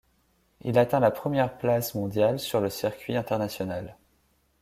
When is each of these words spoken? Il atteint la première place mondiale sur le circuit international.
Il 0.61 0.79
atteint 0.79 0.99
la 0.99 1.11
première 1.11 1.59
place 1.59 1.93
mondiale 1.93 2.39
sur 2.39 2.59
le 2.59 2.71
circuit 2.71 3.15
international. 3.15 3.97